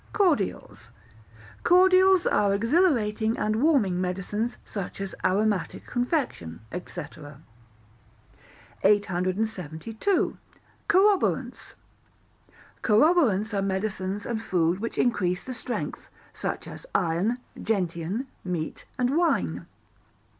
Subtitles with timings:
[0.13, 0.89] Cordials
[1.63, 7.01] Cordials are exhilarating and warming medicines, such as aromatic confection, &c.
[8.81, 10.37] 872.
[10.89, 11.75] Corroborants
[12.81, 19.15] Corroborants are medicines and food which increase the strength, such as iron, gentian, meat, and
[19.15, 19.67] wine.